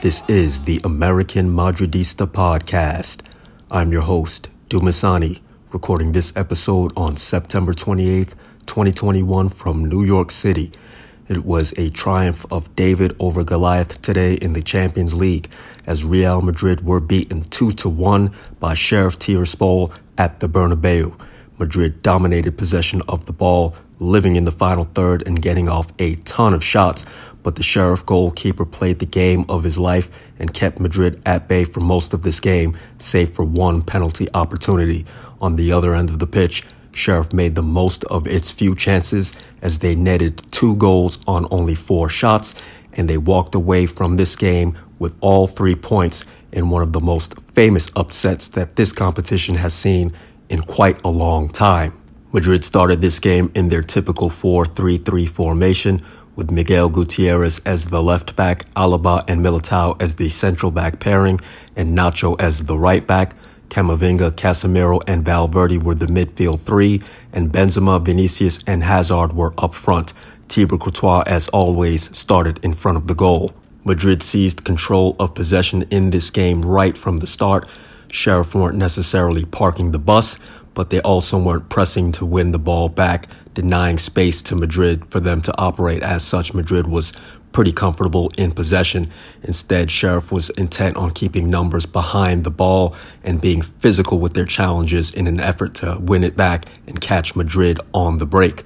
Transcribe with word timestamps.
This 0.00 0.22
is 0.28 0.62
the 0.62 0.80
American 0.84 1.48
Madridista 1.48 2.24
Podcast. 2.28 3.22
I'm 3.68 3.90
your 3.90 4.02
host, 4.02 4.48
Dumisani, 4.68 5.40
recording 5.72 6.12
this 6.12 6.36
episode 6.36 6.92
on 6.96 7.16
September 7.16 7.72
28th, 7.72 8.34
2021 8.66 9.48
from 9.48 9.86
New 9.86 10.04
York 10.04 10.30
City. 10.30 10.70
It 11.26 11.44
was 11.44 11.74
a 11.76 11.90
triumph 11.90 12.46
of 12.52 12.76
David 12.76 13.16
over 13.18 13.42
Goliath 13.42 14.00
today 14.00 14.34
in 14.34 14.52
the 14.52 14.62
Champions 14.62 15.16
League 15.16 15.48
as 15.84 16.04
Real 16.04 16.42
Madrid 16.42 16.86
were 16.86 17.00
beaten 17.00 17.42
2 17.42 17.72
to 17.72 17.88
1 17.88 18.32
by 18.60 18.74
Sheriff 18.74 19.18
Tiraspol 19.18 19.92
at 20.16 20.38
the 20.38 20.48
Bernabeu. 20.48 21.20
Madrid 21.58 22.02
dominated 22.02 22.56
possession 22.56 23.02
of 23.08 23.26
the 23.26 23.32
ball, 23.32 23.74
living 23.98 24.36
in 24.36 24.44
the 24.44 24.52
final 24.52 24.84
third 24.84 25.26
and 25.26 25.42
getting 25.42 25.68
off 25.68 25.92
a 25.98 26.14
ton 26.14 26.54
of 26.54 26.62
shots, 26.62 27.04
but 27.42 27.56
the 27.56 27.62
Sheriff 27.62 28.04
goalkeeper 28.04 28.64
played 28.64 28.98
the 28.98 29.06
game 29.06 29.44
of 29.48 29.64
his 29.64 29.78
life 29.78 30.10
and 30.38 30.52
kept 30.52 30.80
Madrid 30.80 31.20
at 31.26 31.48
bay 31.48 31.64
for 31.64 31.80
most 31.80 32.12
of 32.12 32.22
this 32.22 32.40
game, 32.40 32.76
save 32.98 33.30
for 33.30 33.44
one 33.44 33.82
penalty 33.82 34.28
opportunity. 34.34 35.06
On 35.40 35.56
the 35.56 35.72
other 35.72 35.94
end 35.94 36.10
of 36.10 36.18
the 36.18 36.26
pitch, 36.26 36.64
Sheriff 36.92 37.32
made 37.32 37.54
the 37.54 37.62
most 37.62 38.04
of 38.04 38.26
its 38.26 38.50
few 38.50 38.74
chances 38.74 39.32
as 39.62 39.78
they 39.78 39.94
netted 39.94 40.42
two 40.50 40.76
goals 40.76 41.18
on 41.26 41.46
only 41.50 41.74
four 41.74 42.08
shots, 42.08 42.60
and 42.92 43.08
they 43.08 43.18
walked 43.18 43.54
away 43.54 43.86
from 43.86 44.16
this 44.16 44.34
game 44.36 44.76
with 44.98 45.14
all 45.20 45.46
three 45.46 45.76
points 45.76 46.24
in 46.52 46.70
one 46.70 46.82
of 46.82 46.92
the 46.92 47.00
most 47.00 47.34
famous 47.52 47.90
upsets 47.94 48.48
that 48.48 48.76
this 48.76 48.92
competition 48.92 49.54
has 49.54 49.74
seen 49.74 50.12
in 50.48 50.62
quite 50.62 51.00
a 51.04 51.08
long 51.08 51.48
time. 51.48 51.92
Madrid 52.32 52.64
started 52.64 53.00
this 53.00 53.20
game 53.20 53.50
in 53.54 53.68
their 53.68 53.82
typical 53.82 54.28
4-3-3 54.28 55.28
formation 55.28 56.02
with 56.38 56.52
Miguel 56.52 56.88
Gutierrez 56.88 57.58
as 57.66 57.86
the 57.86 58.00
left 58.00 58.36
back, 58.36 58.64
Alaba 58.76 59.24
and 59.26 59.44
Militao 59.44 60.00
as 60.00 60.14
the 60.14 60.28
central 60.28 60.70
back 60.70 61.00
pairing, 61.00 61.40
and 61.74 61.98
Nacho 61.98 62.40
as 62.40 62.64
the 62.66 62.78
right 62.78 63.04
back. 63.04 63.34
Camavinga, 63.70 64.30
Casemiro, 64.30 65.00
and 65.08 65.24
Valverde 65.24 65.78
were 65.78 65.96
the 65.96 66.06
midfield 66.06 66.60
three, 66.60 67.02
and 67.32 67.52
Benzema, 67.52 68.00
Vinicius, 68.00 68.62
and 68.68 68.84
Hazard 68.84 69.32
were 69.32 69.52
up 69.58 69.74
front. 69.74 70.12
Thibaut 70.48 70.80
Courtois, 70.80 71.24
as 71.26 71.48
always, 71.48 72.16
started 72.16 72.60
in 72.62 72.72
front 72.72 72.96
of 72.96 73.08
the 73.08 73.16
goal. 73.16 73.50
Madrid 73.84 74.22
seized 74.22 74.64
control 74.64 75.16
of 75.18 75.34
possession 75.34 75.82
in 75.90 76.10
this 76.10 76.30
game 76.30 76.64
right 76.64 76.96
from 76.96 77.18
the 77.18 77.26
start. 77.26 77.66
Sheriff 78.12 78.54
weren't 78.54 78.78
necessarily 78.78 79.44
parking 79.44 79.90
the 79.90 79.98
bus, 79.98 80.38
but 80.72 80.90
they 80.90 81.00
also 81.00 81.36
weren't 81.36 81.68
pressing 81.68 82.12
to 82.12 82.24
win 82.24 82.52
the 82.52 82.58
ball 82.60 82.88
back, 82.88 83.26
denying 83.58 83.98
space 83.98 84.40
to 84.40 84.54
Madrid 84.54 85.04
for 85.10 85.18
them 85.18 85.42
to 85.42 85.52
operate 85.58 86.00
as 86.00 86.22
such. 86.22 86.54
Madrid 86.54 86.86
was 86.86 87.12
pretty 87.50 87.72
comfortable 87.72 88.30
in 88.38 88.52
possession. 88.52 89.10
Instead, 89.42 89.90
Sheriff 89.90 90.30
was 90.30 90.50
intent 90.50 90.96
on 90.96 91.10
keeping 91.10 91.50
numbers 91.50 91.84
behind 91.84 92.44
the 92.44 92.52
ball 92.52 92.94
and 93.24 93.40
being 93.40 93.62
physical 93.62 94.20
with 94.20 94.34
their 94.34 94.44
challenges 94.44 95.12
in 95.12 95.26
an 95.26 95.40
effort 95.40 95.74
to 95.74 95.98
win 96.00 96.22
it 96.22 96.36
back 96.36 96.66
and 96.86 97.00
catch 97.00 97.34
Madrid 97.34 97.80
on 97.92 98.18
the 98.18 98.26
break. 98.26 98.62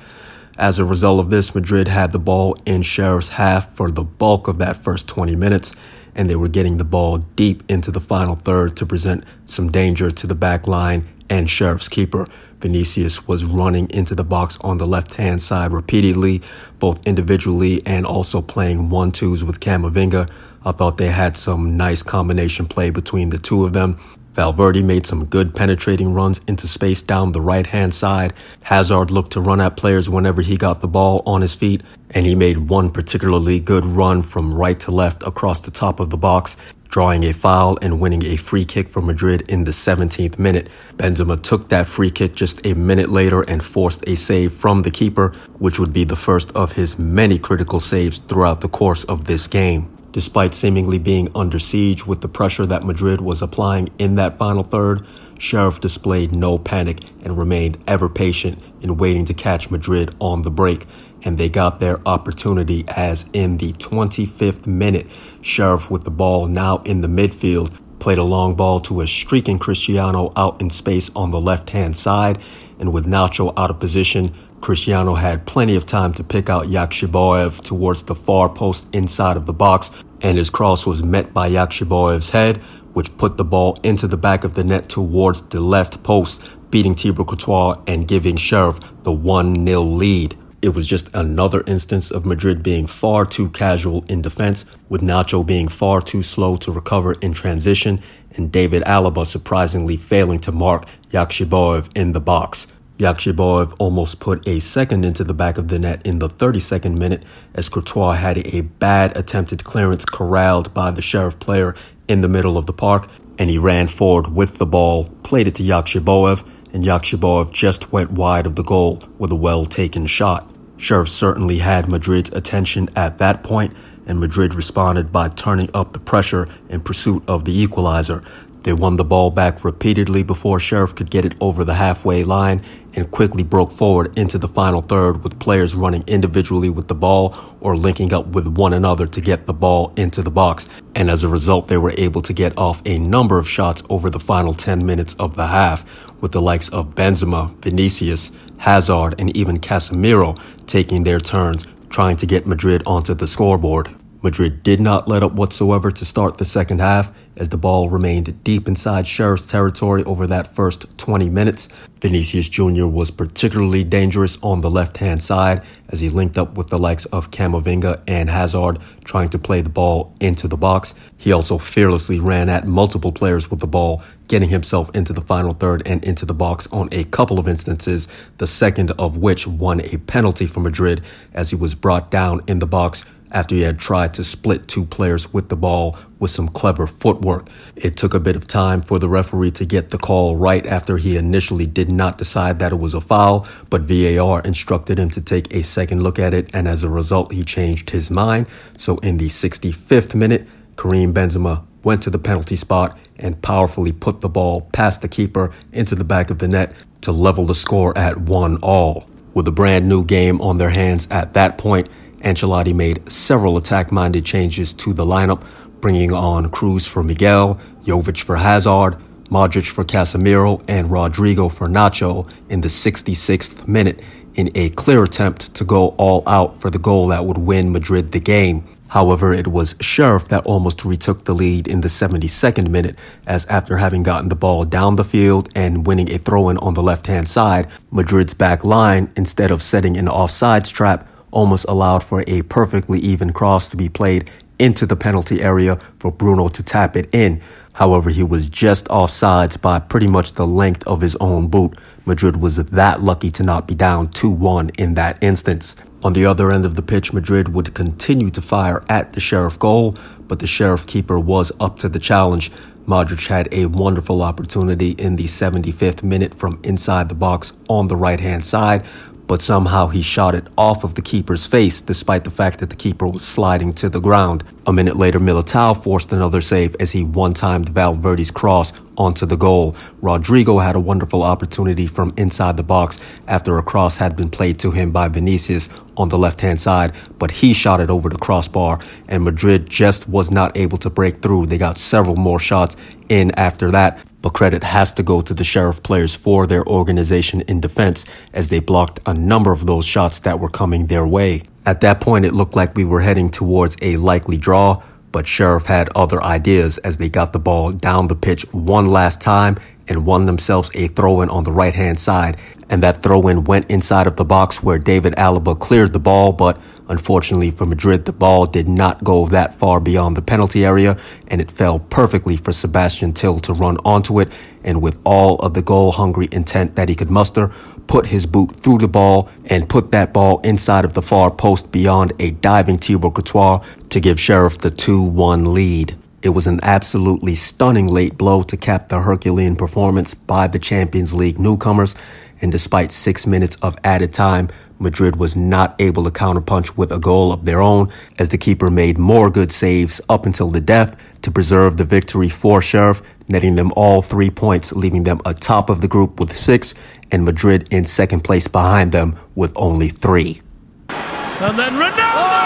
As 0.59 0.79
a 0.79 0.85
result 0.85 1.21
of 1.21 1.31
this, 1.31 1.55
Madrid 1.55 1.89
had 1.89 2.13
the 2.13 2.19
ball 2.19 2.55
in 2.67 2.83
Sheriff's 2.83 3.31
half 3.31 3.75
for 3.75 3.91
the 3.91 4.05
bulk 4.05 4.47
of 4.47 4.59
that 4.59 4.77
first 4.77 5.09
20 5.09 5.35
minutes, 5.37 5.75
and 6.15 6.29
they 6.29 6.37
were 6.37 6.49
getting 6.49 6.77
the 6.77 6.85
ball 6.85 7.17
deep 7.17 7.63
into 7.67 7.91
the 7.91 7.99
final 7.99 8.35
third 8.35 8.77
to 8.77 8.85
present 8.85 9.25
some 9.47 9.73
danger 9.73 10.11
to 10.11 10.27
the 10.27 10.35
back 10.35 10.67
line 10.67 11.07
and 11.31 11.49
Sheriff's 11.49 11.89
keeper. 11.89 12.27
Vinicius 12.63 13.29
was 13.29 13.45
running 13.45 13.91
into 13.91 14.15
the 14.15 14.25
box 14.25 14.57
on 14.63 14.79
the 14.79 14.87
left 14.87 15.15
hand 15.15 15.43
side 15.43 15.73
repeatedly, 15.73 16.41
both 16.79 17.05
individually 17.07 17.83
and 17.85 18.07
also 18.07 18.41
playing 18.41 18.89
one 18.89 19.13
twos 19.13 19.45
with 19.45 19.61
Camavinga. 19.61 20.31
I 20.65 20.73
thought 20.73 20.97
they 20.97 21.11
had 21.11 21.37
some 21.37 21.77
nice 21.77 22.03
combination 22.03 22.67
play 22.67 22.91
between 22.91 23.31
the 23.31 23.39
two 23.39 23.65
of 23.65 23.73
them. 23.73 23.99
Valverde 24.35 24.81
made 24.81 25.05
some 25.05 25.27
good 25.27 25.55
penetrating 25.55 26.15
runs 26.15 26.41
into 26.47 26.67
space 26.67 27.03
down 27.03 27.33
the 27.33 27.41
right 27.41 27.67
hand 27.67 27.93
side. 27.93 28.33
Hazard 28.63 29.11
looked 29.11 29.33
to 29.33 29.41
run 29.41 29.61
at 29.61 29.77
players 29.77 30.09
whenever 30.09 30.41
he 30.41 30.57
got 30.57 30.81
the 30.81 30.89
ball 30.89 31.23
on 31.27 31.43
his 31.43 31.55
feet, 31.55 31.83
and 32.13 32.25
he 32.25 32.35
made 32.35 32.57
one 32.57 32.91
particularly 32.91 33.61
good 33.61 33.85
run 33.85 34.23
from 34.23 34.55
right 34.55 34.81
to 34.81 34.91
left 34.91 35.23
across 35.27 35.61
the 35.61 35.71
top 35.71 36.01
of 36.01 36.09
the 36.09 36.17
box, 36.17 36.57
drawing 36.93 37.25
a 37.25 37.33
foul 37.33 37.79
and 37.81 37.99
winning 37.99 38.23
a 38.23 38.37
free 38.37 38.67
kick 38.67 38.87
for 38.87 39.01
Madrid 39.01 39.43
in 39.49 39.65
the 39.65 39.71
17th 39.71 40.39
minute. 40.39 40.69
Benzema 40.99 41.43
took 41.43 41.71
that 41.71 41.89
free 41.89 42.11
kick 42.11 42.35
just 42.35 42.65
a 42.67 42.75
minute 42.75 43.09
later 43.09 43.41
and 43.41 43.65
forced 43.65 44.07
a 44.07 44.15
save 44.15 44.53
from 44.53 44.83
the 44.83 44.91
keeper, 44.91 45.31
which 45.59 45.79
would 45.79 45.95
be 45.95 46.05
the 46.05 46.15
first 46.15 46.55
of 46.55 46.73
his 46.73 46.99
many 46.99 47.39
critical 47.39 47.81
saves 47.81 48.19
throughout 48.19 48.61
the 48.61 48.69
course 48.69 49.05
of 49.05 49.25
this 49.25 49.47
game. 49.47 49.89
Despite 50.13 50.53
seemingly 50.53 50.99
being 50.99 51.31
under 51.35 51.59
siege 51.59 52.07
with 52.07 52.21
the 52.21 52.29
pressure 52.29 52.67
that 52.67 52.85
Madrid 52.85 53.23
was 53.23 53.41
applying 53.41 53.89
in 53.99 54.17
that 54.17 54.37
final 54.37 54.63
third, 54.63 55.01
Sheriff 55.39 55.81
displayed 55.81 56.37
no 56.37 56.59
panic 56.59 57.01
and 57.25 57.39
remained 57.39 57.79
ever 57.89 58.11
patient 58.11 58.63
in 58.83 58.99
waiting 58.99 59.25
to 59.25 59.35
catch 59.35 59.71
Madrid 59.71 60.15
on 60.21 60.43
the 60.43 60.51
break. 60.51 60.85
And 61.25 61.39
they 61.39 61.49
got 61.49 61.81
their 61.81 61.99
opportunity 62.07 62.85
as 62.89 63.29
in 63.33 63.59
the 63.59 63.73
25th 63.73 64.67
minute, 64.67 65.07
Sheriff 65.41 65.91
with 65.91 66.05
the 66.05 66.11
ball 66.11 66.47
now 66.47 66.79
in 66.79 67.01
the 67.01 67.09
midfield 67.09 67.79
played 68.03 68.19
a 68.19 68.25
long 68.25 68.57
ball 68.57 68.81
to 68.81 69.01
a 69.01 69.07
streaking 69.07 69.61
Cristiano 69.61 70.33
out 70.37 70.61
in 70.61 70.69
space 70.71 71.09
on 71.15 71.31
the 71.31 71.41
left 71.41 71.71
hand 71.71 71.97
side. 71.97 72.43
And 72.81 72.93
with 72.93 73.07
Nacho 73.07 73.53
out 73.57 73.71
of 73.71 73.79
position, 73.79 74.35
Cristiano 74.61 75.15
had 75.15 75.47
plenty 75.47 75.77
of 75.77 75.87
time 75.87 76.13
to 76.15 76.25
pick 76.25 76.51
out 76.51 76.67
Yakhshiboev 76.67 77.61
towards 77.61 78.03
the 78.03 78.17
far 78.17 78.49
post 78.49 78.93
inside 78.93 79.37
of 79.37 79.47
the 79.47 79.53
box, 79.53 79.93
and 80.21 80.37
his 80.37 80.51
cross 80.51 80.85
was 80.85 81.03
met 81.03 81.33
by 81.33 81.49
Yakhshiboev's 81.49 82.31
head, 82.31 82.57
which 82.93 83.17
put 83.17 83.37
the 83.37 83.45
ball 83.45 83.79
into 83.85 84.09
the 84.09 84.17
back 84.17 84.43
of 84.43 84.55
the 84.55 84.65
net 84.65 84.89
towards 84.89 85.43
the 85.43 85.61
left 85.61 86.03
post, 86.03 86.51
beating 86.73 86.97
Thibaut 86.97 87.29
Courtois 87.29 87.75
and 87.87 88.09
giving 88.09 88.37
Sheriff 88.37 88.81
the 89.05 89.13
1 89.13 89.65
0 89.65 89.83
lead. 89.83 90.37
It 90.63 90.77
was 90.77 90.87
just 90.87 91.13
another 91.13 91.65
instance 91.67 92.13
of 92.13 92.25
Madrid 92.25 92.63
being 92.63 92.87
far 92.87 93.27
too 93.27 93.49
casual 93.51 94.05
in 94.09 94.23
defense, 94.23 94.65
with 94.89 95.01
Nacho 95.01 95.45
being 95.45 95.67
far 95.67 96.01
too 96.01 96.23
slow 96.23 96.57
to 96.59 96.71
recover 96.71 97.15
in 97.15 97.33
transition, 97.33 98.01
and 98.37 98.53
David 98.53 98.85
Alaba 98.85 99.27
surprisingly 99.27 99.97
failing 99.97 100.39
to 100.39 100.53
mark 100.53 100.87
Yakhshiboev 101.11 101.89
in 101.97 102.13
the 102.13 102.21
box. 102.21 102.69
Yakhshiboev 102.99 103.75
almost 103.81 104.21
put 104.21 104.47
a 104.47 104.61
second 104.61 105.05
into 105.05 105.25
the 105.25 105.35
back 105.35 105.59
of 105.59 105.67
the 105.67 105.81
net 105.81 106.01
in 106.07 106.21
the 106.21 106.29
32nd 106.29 106.97
minute 106.97 107.25
as 107.55 107.69
Courtois 107.69 108.13
had 108.13 108.39
a 108.47 108.61
bad 108.61 109.17
attempted 109.17 109.65
clearance 109.65 110.05
corralled 110.05 110.73
by 110.73 110.93
the 110.93 111.03
Sheriff 111.03 111.41
player 111.41 111.75
in 112.07 112.21
the 112.21 112.29
middle 112.29 112.57
of 112.57 112.67
the 112.67 112.73
park, 112.73 113.09
and 113.37 113.51
he 113.51 113.59
ran 113.59 113.89
forward 113.89 114.29
with 114.29 114.59
the 114.59 114.67
ball, 114.67 115.09
played 115.25 115.49
it 115.49 115.57
to 115.57 115.65
Yakhshiboev, 115.65 116.49
and 116.73 116.85
Yakhshiboev 116.85 117.53
just 117.53 117.91
went 117.91 118.13
wide 118.13 118.47
of 118.47 118.55
the 118.55 118.63
goal 118.63 119.03
with 119.19 119.33
a 119.33 119.37
well 119.37 119.65
taken 119.65 120.07
shot. 120.07 120.49
Sheriff 120.83 121.11
certainly 121.11 121.59
had 121.59 121.89
Madrid's 121.89 122.33
attention 122.33 122.89
at 122.97 123.19
that 123.19 123.45
point, 123.45 123.73
and 124.05 124.19
Madrid 124.19 124.53
responded 124.53 125.13
by 125.13 125.29
turning 125.29 125.71
up 125.75 125.93
the 125.93 126.01
pressure 126.01 126.49
in 126.69 126.81
pursuit 126.81 127.23
of 127.29 127.45
the 127.45 127.57
equalizer. 127.57 128.21
They 128.65 128.73
won 128.73 128.97
the 128.97 129.05
ball 129.05 129.31
back 129.31 129.65
repeatedly 129.65 130.25
before 130.25 130.59
Sheriff 130.59 130.97
could 130.97 131.09
get 131.09 131.25
it 131.25 131.37
over 131.41 131.65
the 131.65 131.75
halfway 131.75 132.25
line 132.25 132.63
and 132.95 133.09
quickly 133.13 133.45
broke 133.45 133.71
forward 133.71 134.19
into 134.19 134.39
the 134.39 134.49
final 134.49 134.83
third 134.83 135.23
with 135.23 135.39
players 135.39 135.77
running 135.77 136.03
individually 136.09 136.69
with 136.69 136.89
the 136.89 136.97
ball 136.97 137.37
or 137.61 137.77
linking 137.77 138.13
up 138.13 138.27
with 138.27 138.49
one 138.49 138.73
another 138.73 139.07
to 139.07 139.21
get 139.21 139.47
the 139.47 139.55
ball 139.55 139.93
into 139.97 140.21
the 140.21 140.33
box. 140.33 140.69
And 140.97 141.09
as 141.09 141.23
a 141.23 141.29
result, 141.29 141.69
they 141.69 141.79
were 141.79 141.95
able 141.97 142.23
to 142.23 142.33
get 142.33 142.59
off 142.59 142.83
a 142.87 142.99
number 142.99 143.39
of 143.39 143.49
shots 143.49 143.85
over 143.89 144.11
the 144.11 144.21
final 144.21 144.53
10 144.53 144.85
minutes 144.85 145.15
of 145.15 145.37
the 145.37 145.47
half 145.47 146.12
with 146.23 146.33
the 146.33 146.41
likes 146.41 146.71
of 146.71 146.95
Benzema, 146.95 147.55
Vinicius, 147.57 148.33
Hazard, 148.57 149.17
and 149.19 149.37
even 149.37 149.59
Casemiro 149.59 150.39
taking 150.67 151.05
their 151.05 151.19
turns 151.19 151.67
trying 151.91 152.17
to 152.17 152.27
get 152.27 152.47
Madrid 152.47 152.83
onto 152.87 153.13
the 153.13 153.27
scoreboard. 153.27 153.95
Madrid 154.23 154.63
did 154.63 154.81
not 154.81 155.09
let 155.09 155.25
up 155.25 155.33
whatsoever 155.33 155.91
to 155.91 156.05
start 156.05 156.39
the 156.39 156.45
second 156.45 156.81
half 156.81 157.13
as 157.37 157.49
the 157.49 157.57
ball 157.57 157.89
remained 157.89 158.45
deep 158.45 158.69
inside 158.69 159.05
Sheriff's 159.07 159.51
territory 159.51 160.05
over 160.05 160.29
that 160.29 160.55
first 160.55 160.97
20 160.99 161.29
minutes. 161.29 161.69
Vinicius 162.01 162.49
Jr. 162.49 162.87
was 162.87 163.11
particularly 163.11 163.83
dangerous 163.83 164.39
on 164.43 164.61
the 164.61 164.71
left 164.71 164.97
hand 164.97 165.21
side 165.21 165.63
as 165.89 165.99
he 165.99 166.09
linked 166.09 166.39
up 166.39 166.57
with 166.57 166.69
the 166.69 166.79
likes 166.79 167.05
of 167.07 167.31
Camavinga 167.33 168.01
and 168.07 168.31
Hazard 168.31 168.79
trying 169.05 169.29
to 169.31 169.39
play 169.39 169.61
the 169.61 169.71
ball 169.71 170.15
into 170.21 170.47
the 170.47 170.57
box. 170.57 170.95
He 171.17 171.33
also 171.33 171.59
fearlessly 171.59 172.21
ran 172.21 172.49
at 172.49 172.67
multiple 172.67 173.13
players 173.13 173.51
with 173.51 173.61
the 173.61 173.67
ball, 173.67 174.03
getting 174.29 174.49
himself 174.49 174.91
into 174.95 175.13
the 175.13 175.21
final 175.21 175.53
third 175.53 175.83
and 175.87 176.05
into 176.05 176.27
the 176.27 176.35
box 176.35 176.69
on 176.73 176.89
a 176.93 177.05
couple 177.05 177.41
of 177.41 177.49
instances, 177.49 178.07
the 178.39 178.47
second 178.47 178.93
of 178.99 179.19
which 179.19 179.49
won 179.49 179.81
a 179.81 179.99
penalty 179.99 180.47
for 180.47 180.61
Madrid 180.61 181.03
as 181.35 181.51
he 181.51 181.57
was 181.57 181.75
brought 181.75 182.11
down 182.11 182.41
in 182.47 182.61
the 182.61 182.67
box 182.67 183.05
after 183.33 183.55
he 183.55 183.63
had 183.63 183.79
tried 183.79 184.15
to 184.15 184.25
split 184.25 184.69
two 184.69 184.85
players 184.85 185.33
with 185.33 185.49
the 185.49 185.57
ball 185.57 185.99
with 186.19 186.31
some 186.31 186.49
clever 186.49 186.87
footwork. 186.87 187.49
It 187.75 187.97
took 187.97 188.15
a 188.15 188.21
bit 188.21 188.37
of 188.37 188.47
time 188.47 188.81
for 188.81 188.99
the 188.99 189.09
referee 189.09 189.51
to 189.53 189.65
get 189.65 189.91
the 189.91 189.99
call 189.99 190.37
right 190.37 190.65
after 190.67 190.97
he 190.97 191.17
initially 191.17 191.67
did 191.67 191.91
not 191.91 192.19
decide 192.19 192.61
that 192.61 192.73
it 192.73 192.79
was 192.79 192.95
a 192.95 193.01
foul, 193.01 193.49
but 193.71 193.83
VAR 193.83 194.41
instructed 194.43 194.99
him 194.99 195.11
to 195.11 195.21
take 195.21 195.53
a 195.53 195.65
second 195.65 196.03
look 196.03 196.19
at 196.19 196.35
it, 196.35 196.55
and 196.55 196.69
as 196.69 196.85
a 196.85 196.89
result, 196.89 197.33
he 197.33 197.43
changed 197.43 197.91
his 197.91 198.11
mind. 198.11 198.47
So 198.79 198.99
in 198.99 199.17
the 199.17 199.27
65th 199.27 200.15
minute, 200.15 200.47
Karim 200.77 201.13
Benzema 201.13 201.65
went 201.83 202.03
to 202.03 202.11
the 202.11 202.19
penalty 202.19 202.57
spot 202.57 202.97
and 203.19 203.41
powerfully 203.43 203.93
put 203.93 204.21
the 204.21 204.29
ball 204.29 204.63
past 204.73 205.03
the 205.03 205.09
keeper 205.09 205.53
into 205.73 205.95
the 205.95 206.05
back 206.05 206.31
of 206.31 206.39
the 206.39 206.49
net 206.49 206.75
to 207.03 207.13
level 207.13 207.47
the 207.47 207.55
score 207.55 207.97
at 207.97 208.17
one 208.19 208.59
all. 208.63 209.07
With 209.35 209.49
a 209.49 209.53
brand 209.53 209.89
new 209.89 210.05
game 210.05 210.41
on 210.41 210.59
their 210.59 210.71
hands 210.71 211.09
at 211.11 211.35
that 211.35 211.59
point, 211.59 211.89
Ancelotti 212.23 212.75
made 212.75 213.11
several 213.11 213.57
attack-minded 213.57 214.25
changes 214.25 214.73
to 214.75 214.93
the 214.93 215.05
lineup, 215.05 215.45
bringing 215.81 216.13
on 216.13 216.51
Kroos 216.51 216.89
for 216.89 217.03
Miguel, 217.03 217.61
Jovic 217.85 218.23
for 218.23 218.37
Hazard, 218.37 218.97
Modric 219.25 219.71
for 219.71 219.85
Casemiro, 219.85 220.63
and 220.69 220.89
Rodrygo 220.89 221.51
for 221.51 221.69
Nacho 221.69 222.31
in 222.49 222.61
the 222.61 222.69
66th 222.69 223.67
minute 223.67 224.01
in 224.35 224.51
a 224.55 224.71
clear 224.71 225.03
attempt 225.03 225.55
to 225.55 225.65
go 225.65 225.89
all 225.99 226.23
out 226.27 226.61
for 226.61 226.71
the 226.71 226.79
goal 226.79 227.09
that 227.09 227.25
would 227.25 227.39
win 227.39 227.73
Madrid 227.73 228.13
the 228.13 228.21
game. 228.21 228.65
However, 228.89 229.33
it 229.33 229.47
was 229.47 229.75
Sheriff 229.81 230.29
that 230.29 230.45
almost 230.45 230.85
retook 230.85 231.25
the 231.25 231.33
lead 231.33 231.67
in 231.67 231.81
the 231.81 231.89
72nd 231.89 232.69
minute, 232.69 232.99
as 233.27 233.47
after 233.47 233.79
having 233.79 234.03
gotten 234.03 234.29
the 234.29 234.37
ball 234.37 234.67
down 234.67 234.97
the 234.97 235.05
field 235.05 235.49
and 235.55 235.87
winning 235.87 236.13
a 236.13 236.19
throw 236.19 236.51
in 236.51 236.59
on 236.59 236.75
the 236.75 236.83
left 236.83 237.07
hand 237.07 237.27
side, 237.27 237.71
Madrid's 237.91 238.35
back 238.35 238.65
line, 238.65 239.11
instead 239.17 239.51
of 239.51 239.63
setting 239.63 239.97
an 239.97 240.07
offsides 240.07 240.71
trap, 240.71 241.09
almost 241.33 241.67
allowed 241.69 242.05
for 242.05 242.23
a 242.29 242.43
perfectly 242.43 243.01
even 243.01 243.33
cross 243.33 243.69
to 243.71 243.77
be 243.77 243.89
played 243.89 244.31
into 244.59 244.87
the 244.87 244.95
penalty 244.95 245.43
area 245.43 245.75
for 245.99 246.13
Bruno 246.13 246.47
to 246.49 246.63
tap 246.63 246.97
it 246.97 247.13
in. 247.13 247.41
However, 247.73 248.11
he 248.11 248.23
was 248.23 248.49
just 248.49 248.87
offsides 248.89 249.61
by 249.61 249.81
pretty 249.81 250.07
much 250.07 250.35
the 250.35 250.47
length 250.47 250.87
of 250.87 251.01
his 251.01 251.17
own 251.17 251.49
boot. 251.49 251.77
Madrid 252.05 252.37
was 252.37 252.57
that 252.57 253.01
lucky 253.01 253.31
to 253.33 253.43
not 253.43 253.67
be 253.67 253.75
down 253.75 254.07
2-1 254.09 254.79
in 254.79 254.95
that 254.95 255.19
instance. 255.23 255.75
On 256.05 256.13
the 256.13 256.27
other 256.27 256.51
end 256.51 256.65
of 256.65 256.75
the 256.75 256.83
pitch, 256.83 257.13
Madrid 257.13 257.55
would 257.55 257.75
continue 257.75 258.31
to 258.31 258.43
fire 258.43 258.83
at 258.89 259.13
the 259.13 259.21
Sheriff 259.21 259.59
goal, 259.59 259.97
but 260.29 260.39
the 260.39 260.47
Sheriff 260.47 260.87
keeper 260.87 261.19
was 261.19 261.53
up 261.61 261.79
to 261.79 261.89
the 261.89 261.99
challenge. 261.99 262.51
Modric 262.87 263.29
had 263.29 263.49
a 263.53 263.67
wonderful 263.67 264.23
opportunity 264.23 264.91
in 264.91 265.15
the 265.15 265.25
75th 265.25 266.03
minute 266.03 266.35
from 266.35 266.61
inside 266.65 267.09
the 267.09 267.15
box 267.15 267.53
on 267.69 267.87
the 267.87 267.97
right 267.97 268.19
hand 268.19 268.45
side, 268.45 268.85
but 269.33 269.41
somehow 269.41 269.87
he 269.87 270.03
shot 270.03 270.35
it 270.35 270.47
off 270.59 270.85
of 270.85 270.95
the 270.95 271.01
keeper's 271.01 271.47
face 271.47 271.81
despite 271.81 272.23
the 272.23 272.31
fact 272.31 272.59
that 272.59 272.69
the 272.69 272.77
keeper 272.77 273.09
was 273.09 273.27
sliding 273.27 273.73
to 273.73 273.89
the 273.89 273.99
ground. 273.99 274.45
A 274.67 274.73
minute 274.75 274.97
later, 274.97 275.19
Militao 275.19 275.83
forced 275.83 276.13
another 276.13 276.43
save 276.43 276.77
as 276.79 276.93
he 276.93 277.03
one-timed 277.03 277.71
Valverde's 277.71 278.31
cross 278.31 278.75
onto 278.99 279.25
the 279.25 279.39
goal. 279.39 279.73
Rodrygo 280.03 280.63
had 280.63 280.77
a 280.77 280.81
wonderful 280.81 281.23
opportunity 281.23 281.87
from 281.87 282.13
inside 282.19 282.59
the 282.59 282.63
box 282.63 283.01
after 283.27 283.57
a 283.57 283.63
cross 283.63 283.97
had 283.97 284.17
been 284.17 284.29
played 284.29 284.59
to 284.59 284.71
him 284.71 284.91
by 284.91 285.09
Vinicius 285.09 285.71
on 285.97 286.11
the 286.11 286.19
left-hand 286.19 286.61
side, 286.61 286.93
but 287.19 287.31
he 287.31 287.55
shot 287.55 287.81
it 287.81 287.89
over 287.89 288.11
the 288.11 288.19
crossbar 288.19 288.81
and 289.09 289.25
Madrid 289.25 289.67
just 289.67 290.07
was 290.11 290.31
not 290.31 290.59
able 290.59 290.77
to 290.77 290.91
break 290.91 291.23
through. 291.23 291.47
They 291.47 291.57
got 291.57 291.79
several 291.79 292.17
more 292.17 292.39
shots 292.39 292.77
in 293.09 293.31
after 293.39 293.71
that, 293.71 293.99
but 294.23 294.33
credit 294.33 294.65
has 294.65 294.93
to 294.95 295.03
go 295.03 295.21
to 295.21 295.35
the 295.35 295.45
Sheriff 295.45 295.83
players 295.83 296.15
for 296.15 296.47
their 296.47 296.65
organization 296.65 297.43
in 297.43 297.61
defense 297.61 298.07
as 298.33 298.49
they 298.49 298.61
blocked 298.61 299.01
a 299.07 299.15
number 299.15 299.53
of 299.53 299.67
those 299.67 299.85
shots 299.85 300.21
that 300.21 300.41
were 300.41 300.49
coming 300.49 300.87
their 300.87 301.07
way. 301.07 301.43
At 301.67 301.81
that 301.83 302.01
point, 302.01 302.25
it 302.25 302.33
looked 302.33 302.57
like 302.57 302.75
we 302.75 302.85
were 302.85 303.01
heading 303.01 303.29
towards 303.29 303.77
a 303.83 303.97
likely 303.97 304.37
draw, 304.37 304.83
but 305.11 305.27
Sheriff 305.27 305.67
had 305.67 305.89
other 305.95 306.23
ideas 306.23 306.79
as 306.79 306.97
they 306.97 307.09
got 307.09 307.33
the 307.33 307.39
ball 307.39 307.73
down 307.73 308.09
the 308.09 308.17
pitch 308.17 308.47
one 308.53 308.87
last 308.87 309.21
time 309.21 309.59
and 309.89 310.07
won 310.07 310.27
themselves 310.27 310.71
a 310.75 310.89
throw 310.89 311.21
in 311.21 311.29
on 311.29 311.45
the 311.45 311.53
right 311.53 311.75
hand 311.75 311.99
side. 311.99 312.37
And 312.71 312.83
that 312.83 313.03
throw 313.03 313.29
in 313.29 313.45
went 313.45 313.71
inside 313.71 314.07
of 314.07 314.17
the 314.17 314.25
box 314.25 314.63
where 314.63 314.79
David 314.79 315.15
Alaba 315.15 315.59
cleared 315.59 315.93
the 315.93 316.01
ball, 316.01 316.33
but 316.33 316.61
Unfortunately 316.93 317.51
for 317.51 317.65
Madrid, 317.65 318.05
the 318.05 318.13
ball 318.13 318.45
did 318.45 318.69
not 318.69 319.03
go 319.03 319.27
that 319.29 319.55
far 319.55 319.81
beyond 319.81 320.17
the 320.17 320.21
penalty 320.21 320.65
area, 320.65 320.99
and 321.29 321.41
it 321.41 321.51
fell 321.51 321.79
perfectly 321.79 322.37
for 322.37 322.51
Sébastien 322.51 323.17
Thill 323.17 323.39
to 323.41 323.55
run 323.55 323.79
onto 323.85 324.21
it, 324.21 324.29
and 324.65 324.83
with 324.83 324.99
all 325.05 325.37
of 325.37 325.55
the 325.55 325.63
goal 325.63 325.93
hungry 325.93 326.29
intent 326.33 326.77
that 326.77 326.91
he 326.91 326.95
could 326.95 327.09
muster, 327.09 327.49
put 327.87 328.05
his 328.05 328.27
boot 328.27 328.51
through 328.57 328.79
the 328.79 328.89
ball 328.89 329.31
and 329.47 329.71
put 329.71 329.91
that 329.93 330.13
ball 330.13 330.41
inside 330.41 330.85
of 330.85 330.93
the 330.93 331.01
far 331.01 331.31
post 331.31 331.73
beyond 331.73 332.13
a 332.19 332.33
diving 332.33 332.77
Thibaut 332.77 333.15
Courtois 333.15 333.65
to 333.89 333.99
give 334.01 334.21
Sheriff 334.21 334.59
the 334.59 334.71
2-1 334.71 335.53
lead. 335.53 335.97
It 336.23 336.29
was 336.29 336.47
an 336.47 336.61
absolutely 336.63 337.35
stunning 337.35 337.87
late 337.87 338.17
blow 338.17 338.43
to 338.43 338.57
cap 338.57 338.89
the 338.89 339.01
Herculean 339.01 339.57
performance 339.57 340.15
by 340.15 340.47
the 340.47 340.59
Champions 340.59 341.15
League 341.15 341.39
newcomers, 341.39 341.97
and 342.43 342.53
despite 342.53 342.93
six 342.93 343.27
minutes 343.27 343.57
of 343.63 343.77
added 343.85 344.13
time, 344.13 344.49
Madrid 344.79 345.17
was 345.17 345.37
not 345.37 345.77
able 345.79 346.03
to 346.05 346.11
counterpunch 346.11 346.77
with 346.77 346.91
a 346.91 346.99
goal 346.99 347.33
of 347.33 347.45
their 347.45 347.63
own 347.63 347.91
as 348.19 348.29
the 348.31 348.39
keeper 348.39 348.69
made 348.69 348.99
more 348.99 349.31
good 349.31 349.53
saves 349.53 350.01
up 350.09 350.27
until 350.27 350.51
the 350.51 350.61
death 350.61 350.97
to 351.23 351.31
preserve 351.31 351.77
the 351.77 351.85
victory 351.85 352.29
for 352.29 352.61
Sheriff, 352.61 353.01
netting 353.29 353.55
them 353.55 353.73
all 353.77 354.03
three 354.03 354.29
points, 354.29 354.73
leaving 354.73 355.05
them 355.05 355.21
atop 355.25 355.71
of 355.71 355.81
the 355.81 355.89
group 355.89 356.19
with 356.19 356.37
six 356.37 356.75
and 357.13 357.25
Madrid 357.25 357.69
in 357.71 357.85
second 357.85 358.25
place 358.25 358.49
behind 358.49 358.91
them 358.91 359.17
with 359.37 359.53
only 359.55 359.89
three. 359.89 360.43
And 360.89 361.59
then 361.59 361.75
Ronaldo! 361.75 362.41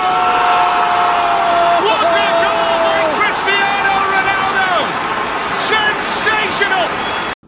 What 1.87 2.01
a 2.01 2.29
goal 2.45 2.77
by 2.85 3.01
Cristiano 3.17 3.95
Ronaldo! 4.13 4.71
Sensational! 5.73 6.87